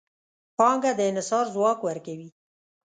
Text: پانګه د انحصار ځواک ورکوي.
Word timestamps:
پانګه 0.57 0.91
د 0.97 0.99
انحصار 1.11 1.45
ځواک 1.53 1.79
ورکوي. 1.87 2.29